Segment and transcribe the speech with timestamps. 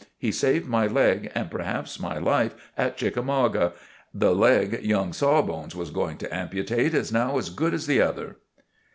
[0.17, 3.73] He saved my leg and perhaps my life at Chickamauga.
[4.15, 8.01] The leg young Saw bones was going to amputate is now as good as the
[8.01, 8.37] other."